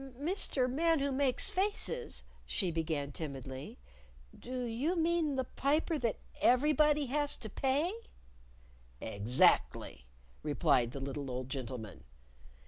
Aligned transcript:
"Mr. 0.19 0.67
Man 0.67 0.97
Who 0.97 1.11
Makes 1.11 1.51
Faces," 1.51 2.23
she 2.47 2.71
began 2.71 3.11
timidly, 3.11 3.77
"do 4.35 4.63
you 4.63 4.95
mean 4.95 5.35
the 5.35 5.43
Piper 5.43 5.99
that 5.99 6.17
everybody 6.41 7.05
has 7.05 7.37
to 7.37 7.51
pay?" 7.51 7.93
"Exactly," 8.99 10.07
replied 10.41 10.89
the 10.89 10.99
little 10.99 11.29
old 11.29 11.49
gentleman. 11.49 12.03